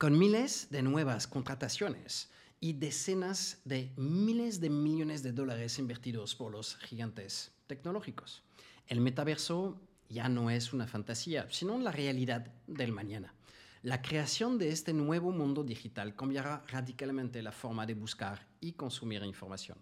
[0.00, 6.52] Con miles de nuevas contrataciones y decenas de miles de millones de dólares invertidos por
[6.52, 8.42] los gigantes tecnológicos,
[8.86, 9.78] el metaverso
[10.08, 13.34] ya no es una fantasía, sino la realidad del mañana.
[13.82, 19.22] La creación de este nuevo mundo digital cambiará radicalmente la forma de buscar y consumir
[19.22, 19.76] información.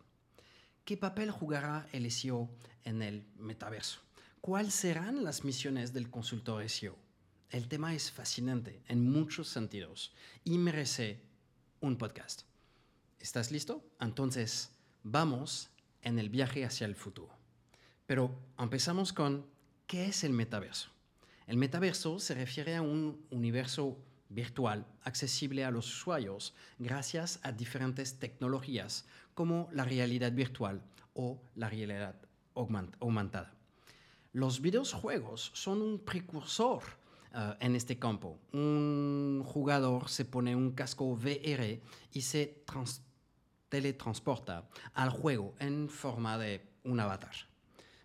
[0.84, 2.50] ¿Qué papel jugará el SEO
[2.82, 4.00] en el metaverso?
[4.40, 7.07] ¿Cuáles serán las misiones del consultor SEO?
[7.50, 10.12] El tema es fascinante en muchos sentidos
[10.44, 11.22] y merece
[11.80, 12.42] un podcast.
[13.18, 13.82] ¿Estás listo?
[14.00, 14.70] Entonces,
[15.02, 15.70] vamos
[16.02, 17.34] en el viaje hacia el futuro.
[18.06, 19.46] Pero empezamos con,
[19.86, 20.90] ¿qué es el metaverso?
[21.46, 23.96] El metaverso se refiere a un universo
[24.28, 30.82] virtual accesible a los usuarios gracias a diferentes tecnologías como la realidad virtual
[31.14, 32.14] o la realidad
[32.54, 33.54] aumentada.
[34.34, 36.98] Los videojuegos son un precursor
[37.34, 38.38] uh, en este campo.
[38.52, 41.80] Un jugador se pone un casco VR
[42.12, 42.64] y se
[43.68, 47.34] teletransporta al juego en forma de un avatar.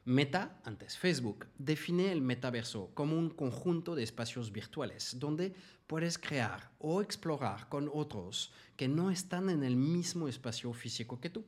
[0.05, 5.55] Meta, antes Facebook, define el metaverso como un conjunto de espacios virtuales donde
[5.87, 11.29] puedes crear o explorar con otros que no están en el mismo espacio físico que
[11.29, 11.45] tú.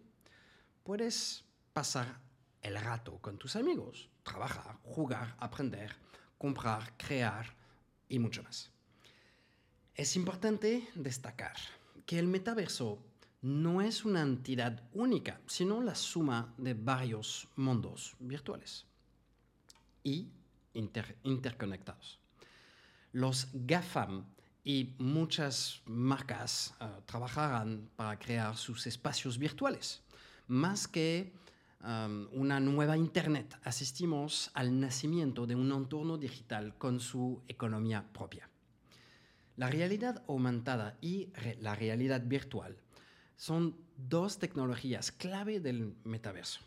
[0.84, 2.22] Puedes pasar
[2.62, 5.94] el rato con tus amigos, trabajar, jugar, aprender,
[6.38, 7.54] comprar, crear
[8.10, 8.72] y mucho más.
[9.94, 11.56] Es importante destacar
[12.06, 13.00] que el metaverso
[13.42, 18.86] no es una entidad única, sino la suma de varios mundos virtuales
[20.04, 20.30] y
[20.74, 22.20] interconectados.
[23.12, 24.26] Los GAFAM
[24.64, 30.02] y muchas marcas eh, trabajarán para crear sus espacios virtuales.
[30.48, 31.32] Más que
[32.32, 38.50] una nueva Internet, asistimos al nacimiento de un entorno digital con su economía propia.
[39.56, 42.78] La realidad aumentada y la realidad virtual
[43.36, 46.62] son dos tecnologías clave del metaverso.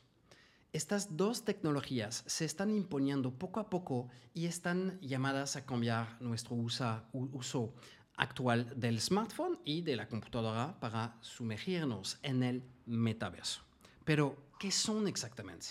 [0.72, 6.54] Estas dos tecnologías se están imponiendo poco a poco y están llamadas a cambiar nuestro
[6.54, 7.74] uso
[8.16, 13.67] actual del smartphone y de la computadora para sumergirnos en el metaverso.
[14.08, 15.66] Pero, ¿qué son exactamente?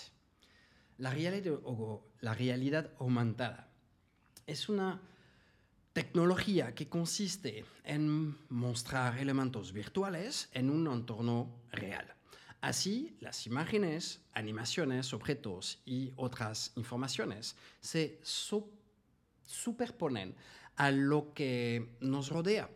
[1.00, 3.68] La realidad, aumentada
[4.46, 5.02] es una
[5.92, 12.14] Tecnología que consiste en mostrar elementos virtuales en un entorno real.
[12.62, 18.20] Así, las imágenes, animaciones, objetos y otras informaciones se
[19.48, 20.36] superponen
[20.76, 22.70] a lo que nos rodea.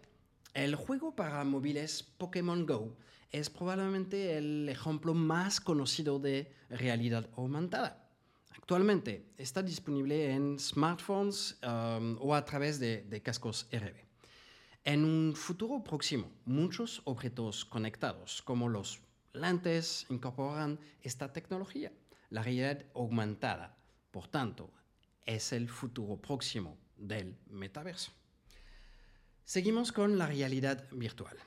[0.53, 2.97] El juego para móviles Pokémon Go
[3.31, 8.06] es probablemente el ejemplo más conocido de realidad aumentada.
[8.50, 13.95] Actualmente está disponible en smartphones um, o a través de, cascos RB.
[14.84, 19.00] En un futuro próximo, muchos objetos conectados, como los
[19.31, 21.94] lentes, incorporan esta tecnología,
[22.29, 23.78] la realidad aumentada.
[24.11, 24.69] Por tanto,
[25.25, 28.11] es el futuro próximo del metaverso.
[29.46, 31.38] Seguimos con la realidad virtual.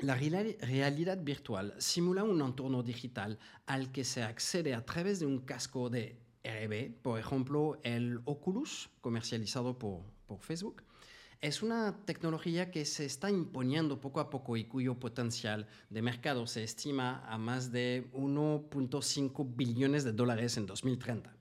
[0.00, 5.40] La realidad virtual simula un entorno digital al que se accede a través de un
[5.40, 10.02] casco de RB, por ejemplo el Oculus, comercializado por,
[10.40, 10.84] Facebook.
[11.40, 16.46] Es una tecnología que se está imponiendo poco a poco y cuyo potencial de mercado
[16.46, 21.34] se estima a más de 1.5 billones de dólares en 2030.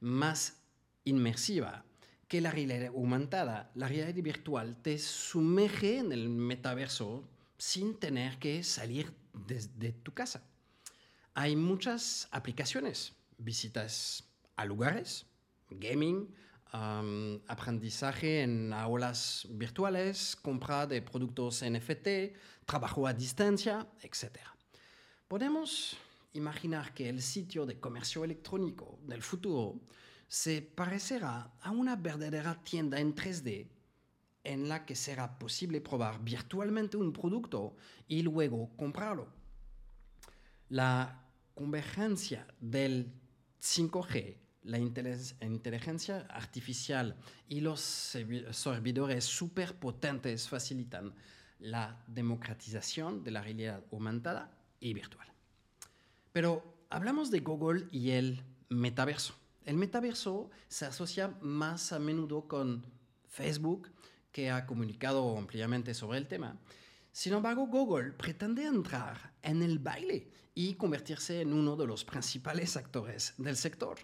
[0.00, 0.62] Más
[1.04, 1.84] inmersiva
[2.32, 7.28] que la realidad aumentada, la realidad virtual te sumerge en el metaverso
[7.58, 10.42] sin tener que salir de, tu casa.
[11.34, 14.24] Hay muchas aplicaciones, visitas
[14.56, 15.26] a lugares,
[15.68, 16.34] gaming,
[17.48, 24.38] aprendizaje en aulas virtuales, compra de productos NFT, trabajo a distancia, etc.
[25.28, 25.98] Podemos
[26.32, 29.82] imaginar que el sitio de comercio electrónico del futuro
[30.32, 33.68] se parecerá a una verdadera tienda en 3D
[34.44, 37.76] en la que será posible probar virtualmente un producto
[38.08, 39.28] y luego comprarlo.
[40.70, 41.22] La
[41.54, 43.12] convergencia del
[43.60, 47.14] 5G, la inteligencia artificial
[47.46, 51.14] y los servidores superpotentes facilitan
[51.58, 54.50] la democratización de la realidad aumentada
[54.80, 55.28] y virtual.
[56.32, 59.41] Pero hablamos de Google y el metaverso.
[59.64, 62.84] El metaverso se asocia más a menudo con
[63.28, 63.88] Facebook,
[64.32, 66.58] que ha comunicado ampliamente sobre el tema.
[67.12, 72.76] Sin embargo, Google pretende entrar en el baile y convertirse en uno de los principales
[72.76, 73.98] actores del sector.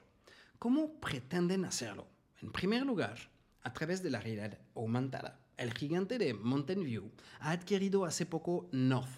[0.58, 2.06] ¿Cómo pretenden hacerlo?
[2.42, 3.18] En primer lugar,
[3.62, 5.40] a través de la realidad aumentada.
[5.56, 7.10] el gigante de Mountain View,
[7.40, 9.10] ha adquirido hace poco North,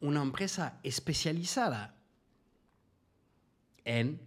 [0.00, 1.96] una empresa especializada
[3.84, 4.20] en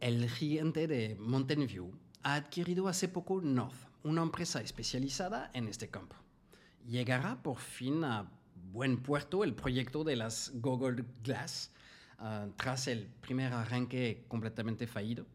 [0.00, 1.90] el gigante de Mountain View
[2.22, 3.74] ha adquirido hace poco North,
[4.04, 6.14] una empresa especializada en este campo.
[6.86, 8.30] Llegará por fin a
[8.70, 11.72] buen puerto el proyecto de las Google Glass
[12.20, 15.26] uh, tras el primer arranque completamente fallido.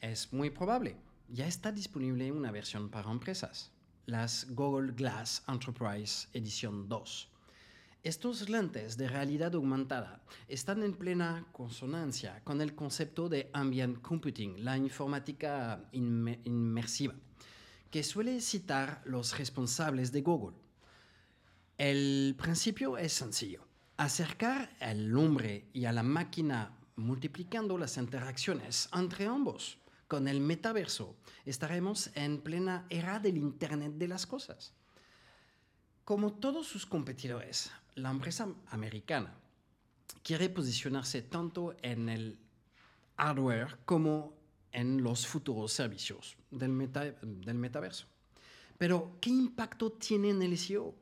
[0.00, 0.96] Es muy probable.
[1.28, 3.72] Ya está disponible una versión para empresas,
[4.06, 7.30] las Google Glass Enterprise Edition 2.
[8.08, 14.64] Estos lentes de realidad aumentada están en plena consonancia con el concepto de ambient computing,
[14.64, 17.12] la informática inmersiva,
[17.90, 20.56] que suele citar los responsables de Google.
[21.76, 23.68] El principio es sencillo,
[23.98, 29.76] acercar al hombre y a la máquina multiplicando las interacciones entre ambos.
[30.06, 31.14] Con el metaverso
[31.44, 34.72] estaremos en plena era del Internet de las Cosas.
[36.06, 39.34] Como todos sus competidores, la empresa americana
[40.22, 42.38] quiere posicionarse tanto en el
[43.16, 44.34] hardware como
[44.72, 46.90] en los futuros servicios del,
[47.44, 48.06] del metaverso.
[48.76, 50.94] Pero, ¿qué impacto tiene en el SEO?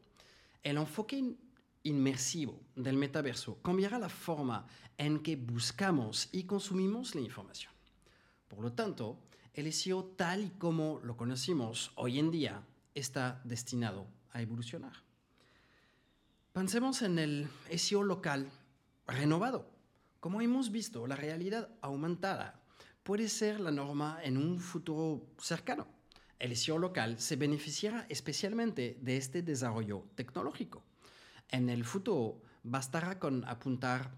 [0.62, 1.36] El enfoque
[1.82, 4.66] inmersivo del metaverso cambiará la forma
[4.96, 7.72] en que buscamos y consumimos la información.
[8.48, 9.18] Por lo tanto,
[9.52, 12.62] el SEO tal y como lo conocimos hoy en día
[12.94, 15.05] está destinado a evolucionar.
[16.56, 18.50] Pensemos en el SEO local
[19.06, 19.68] renovado.
[20.20, 22.62] Como hemos visto, la realidad aumentada
[23.02, 25.86] puede ser la norma en un futuro cercano.
[26.38, 30.82] El SEO local se beneficiará especialmente de este desarrollo tecnológico.
[31.50, 34.10] En el futuro bastará con apuntar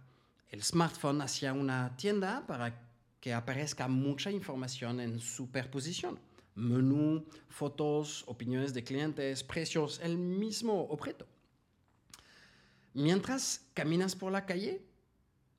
[0.51, 2.89] el smartphone hacia una tienda para
[3.21, 6.21] que aparezca mucha información en superposición.
[6.55, 11.27] Menú, fotos, opiniones de clientes, precios, el mismo objeto.
[12.95, 14.83] Mientras caminas por la calle,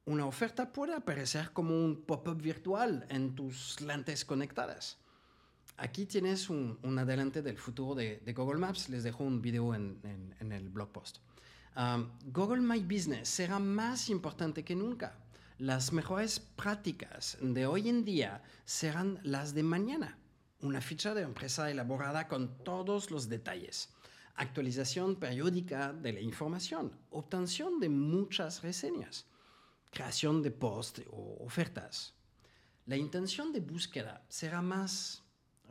[0.06, 4.98] una oferta puede aparecer como un pop-up virtual en tus lentes conectadas.
[5.78, 8.90] Aquí tienes un, adelante del futuro de, Google Maps.
[8.90, 11.20] Les dejo un video en, el blog post.
[11.78, 15.16] Um, Google My Business será más importante que nunca.
[15.60, 20.18] Las mejores prácticas de hoy en día serán las de mañana.
[20.62, 23.90] Una ficha de empresa elaborada con todos los detalles
[24.36, 29.26] actualización periódica de la información, obtención de muchas reseñas,
[29.92, 32.14] creación de posts o ofertas.
[32.86, 35.24] La intención de búsqueda será más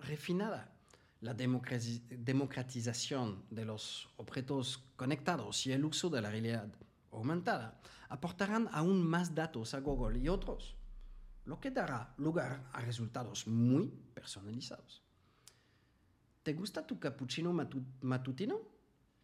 [0.02, 0.74] refinada.
[1.20, 6.68] La democratización de los objetos conectados y el uso de la realidad
[7.10, 10.76] aumentada aportarán aún más datos a Google y otros,
[11.44, 15.07] lo que dará lugar a resultados muy personalizados.
[16.48, 17.52] ¿Te gusta tu cappuccino
[18.00, 18.62] matutino?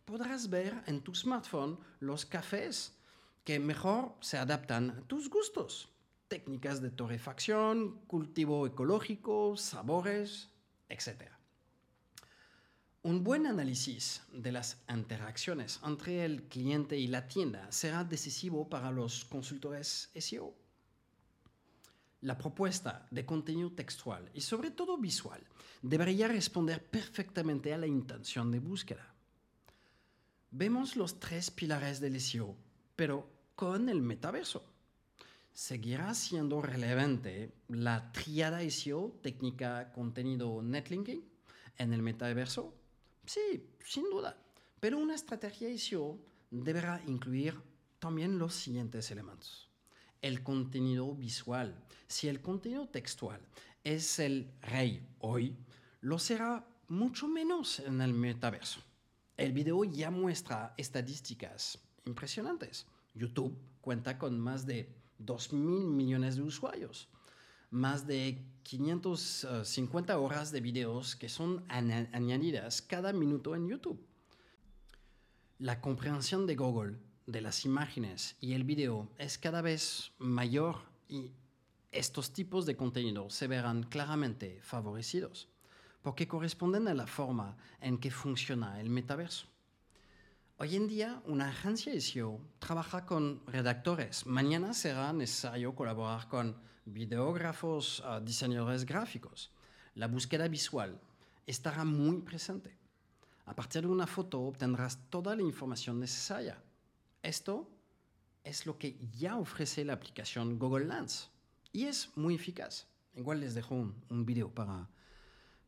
[0.05, 2.99] Podrás ver en tu smartphone los cafés
[3.45, 5.89] que mejor se adaptan a tus gustos.
[6.29, 10.51] Técnicas de torrefacción, cultivo ecológico, sabores,
[10.91, 11.31] etc.
[13.03, 18.91] Un buen análisis de las interacciones entre el cliente y la tienda será decisivo para
[18.91, 20.64] los consultores SEO
[22.25, 25.43] la propuesta de contenido textual y sobre todo visual
[25.83, 29.15] debería responder perfectamente a la intención de búsqueda.
[30.51, 32.57] Vemos los tres pilares del SEO,
[32.97, 34.65] pero con el metaverso.
[35.53, 41.23] ¿Seguirá siendo relevante la triada SEO, técnica, contenido, netlinking,
[41.77, 42.75] en el metaverso?
[43.27, 44.37] Sí, sin duda.
[44.81, 46.19] Pero una estrategia SEO
[46.51, 47.61] deberá incluir
[47.99, 49.74] también los siguientes elementos
[50.25, 51.75] el contenido visual.
[52.07, 53.43] Si el contenido textual
[53.85, 55.55] es el rey hoy,
[56.01, 58.81] lo será mucho menos en el metaverso.
[59.37, 62.87] El video ya muestra estadísticas impresionantes.
[63.15, 64.89] YouTube cuenta con más de
[65.19, 67.11] 2 mil millones de usuarios,
[67.71, 74.03] más de 550 horas de videos que son añadidas cada minuto en YouTube.
[75.59, 81.33] La comprensión de Google de las imágenes y el video es cada vez mayor y
[81.91, 85.49] estos tipos de contenido se verán claramente favorecidos
[86.03, 89.47] porque corresponden a la forma en que funciona el metaverso.
[90.59, 94.27] Hoy en día, una agencia de SEO trabaja con redactores.
[94.27, 99.51] Mañana será necesario colaborar con videógrafos, uh, diseñadores gráficos.
[99.95, 101.01] La búsqueda visual
[101.47, 102.77] estará muy presente.
[103.47, 106.63] A partir de una foto obtendrás toda la información necesaria
[107.25, 107.69] esto
[108.45, 111.31] es lo que ya ofrece la aplicación Google Lens
[111.73, 112.87] y es muy eficaz.
[113.17, 114.89] Igual les dejo un, un video para,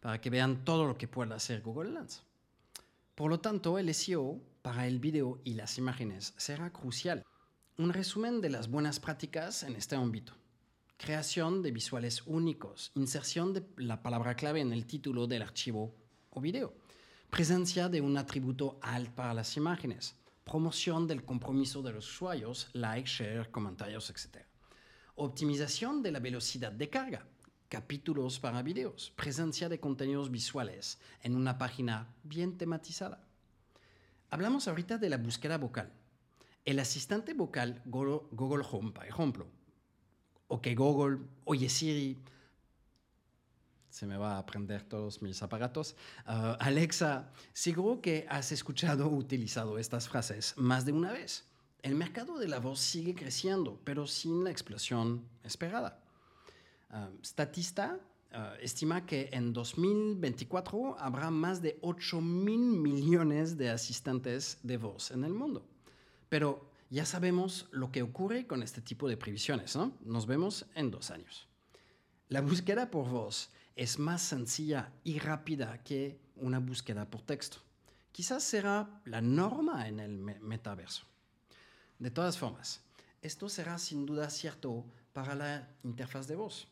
[0.01, 2.23] para que vean todo lo que puede hacer Google Lens.
[3.15, 7.25] Por lo tanto, el SEO para el video y las imágenes será crucial.
[7.79, 10.35] Un resumen de las buenas prácticas en este ámbito.
[10.99, 15.95] Creación de visuales únicos, inserción de la palabra clave en el título del archivo
[16.31, 16.75] o video,
[17.31, 20.15] presencia de un atributo alt para las imágenes,
[20.47, 24.45] promoción del compromiso de los usuarios, like, share, comentarios, etc.
[25.17, 27.27] Optimización de la velocidad de carga,
[27.69, 33.27] capítulos para videos, presencia de contenidos visuales en una página bien tematizada.
[34.31, 35.93] Hablamos ahorita de la búsqueda vocal.
[36.65, 39.49] El asistente vocal Google Home, por ejemplo,
[40.47, 42.23] o que Google, oye Siri,
[43.97, 45.97] se me va a aprender todos mis aparatos.
[46.27, 51.47] Uh, Alexa, seguro que has escuchado o utilizado estas frases más de una vez.
[51.81, 56.05] El mercado de la voz sigue creciendo, pero sin la explosión esperada.
[56.91, 57.99] Uh, Statista
[58.33, 65.11] uh, estima que en 2024 habrá más de 8 mil millones de asistentes de voz
[65.11, 65.67] en el mundo.
[66.29, 69.97] Pero ya sabemos lo que ocurre con este tipo de previsiones, ¿no?
[70.05, 71.49] Nos vemos en dos años.
[72.29, 77.59] La búsqueda por voz es más sencilla y rápida que una búsqueda por texto.
[78.11, 81.05] Quizás será la norma en el metaverso.
[82.01, 82.83] De todas formas,
[83.23, 86.67] esto será sin duda cierto para la interfaz de voz.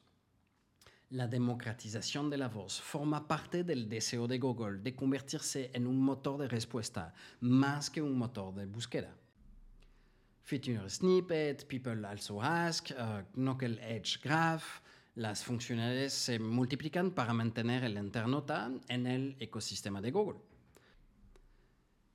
[1.11, 6.01] La democratización de la voz forma parte del deseo de Google de convertirse en un
[6.01, 9.15] motor de respuesta más que un motor de búsqueda.
[10.43, 14.81] Feature Snippet, People Also Ask, uh, Knuckle Edge Graph,
[15.15, 20.41] las funcionalidades se multiplican para mantener el internauta en el ecosistema de Google.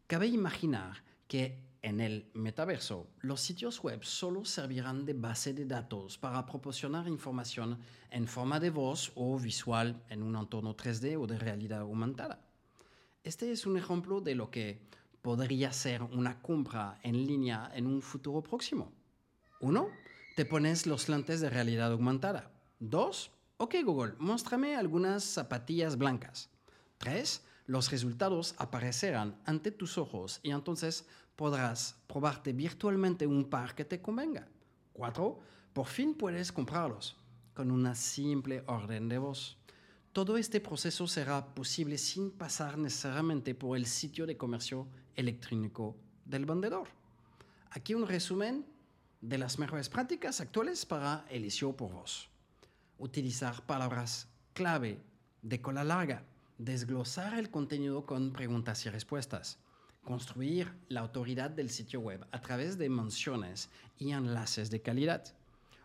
[0.08, 6.18] Cabe imaginar que en el metaverso, los sitios web solo servirán de base de datos
[6.18, 7.80] para proporcionar información
[8.10, 12.42] en forma de voz o visual en un entorno 3D o de realidad aumentada.
[13.24, 14.82] Este es un ejemplo de lo que
[15.22, 18.92] podría ser una compra en línea en un futuro próximo.
[19.62, 19.88] Uno,
[20.36, 22.59] te pones los lentes de realidad aumentada.
[22.82, 26.50] Dos, ok Google, muéstrame algunas zapatillas blancas.
[26.98, 31.06] Tres, los resultados aparecerán ante tus ojos y entonces
[31.36, 34.48] podrás probarte virtualmente un par que te convenga.
[34.94, 35.42] Cuatro,
[35.74, 37.18] por fin puedes comprarlos
[37.54, 39.58] con una simple orden de voz.
[40.14, 46.46] Todo este proceso será posible sin pasar necesariamente por el sitio de comercio electrónico del
[46.46, 46.88] vendedor.
[47.72, 48.66] Aquí un resumen
[49.20, 51.46] de las mejores prácticas actuales para el
[51.76, 52.30] por voz
[53.00, 55.00] utilizar palabras clave
[55.42, 56.24] de cola larga,
[56.58, 59.58] desglosar el contenido con preguntas y respuestas,
[60.04, 65.24] construir la autoridad del sitio web a través de menciones y enlaces de calidad,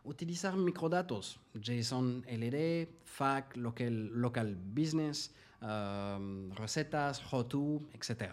[0.02, 8.33] utilizar microdatos, JSON LD, FAQ, local, local business, um, recetas, how-to, etc.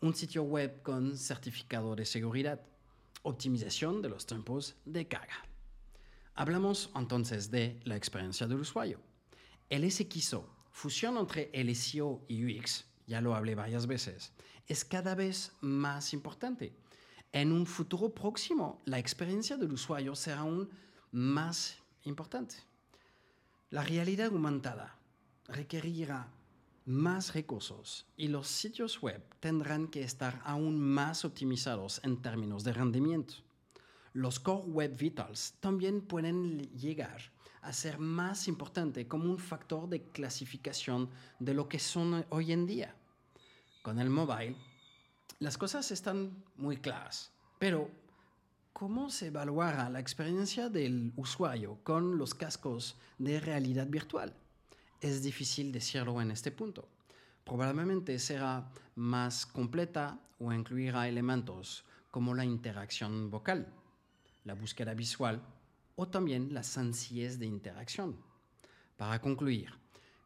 [0.00, 2.60] Un sitio web con certificado de seguridad,
[3.22, 5.44] optimización de los tiempos de carga.
[6.38, 9.00] Hablamos entonces de la experiencia del usuario.
[9.70, 14.34] El SXO, fusión entre el SEO y UX, ya lo hablé varias veces,
[14.66, 16.76] es cada vez más importante.
[17.32, 20.68] En un futuro próximo, la experiencia del usuario será aún
[21.10, 22.56] más importante.
[23.70, 24.94] La realidad aumentada
[25.48, 26.30] requerirá
[26.84, 32.74] más recursos y los sitios web tendrán que estar aún más optimizados en términos de
[32.74, 33.45] rendimiento
[34.16, 37.20] los core web vitals también pueden llegar
[37.60, 42.66] a ser más importantes como un factor de clasificación de lo que son hoy en
[42.66, 42.94] día.
[43.82, 44.56] Con el mobile,
[45.38, 47.90] las cosas están muy claras, pero
[48.72, 54.32] ¿cómo se evaluará la experiencia del usuario con los cascos de realidad virtual?
[55.02, 56.88] Es difícil decirlo en este punto.
[57.44, 63.70] Probablemente será más completa o incluirá elementos como la interacción vocal
[64.46, 65.42] la búsqueda visual
[65.96, 68.16] o también la sencillez de interacción.
[68.96, 69.70] Para concluir,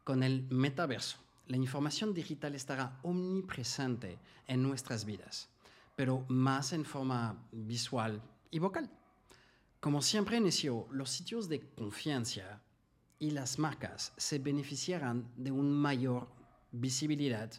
[0.05, 5.49] con el metaverso, la información digital estará omnipresente en nuestras vidas,
[5.97, 8.89] pero más en forma visual y vocal.
[9.81, 12.63] Como siempre SEO, los sitios de confianza
[13.19, 16.29] y las marcas se beneficiarán de una mayor
[16.71, 17.51] visibilidad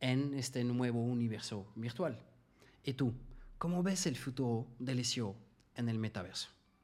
[0.00, 2.18] en este nuevo universo virtual.
[2.84, 3.12] ¿Y tú,
[3.58, 5.34] cómo ves el futuro del SEO
[5.76, 6.48] en el metaverso.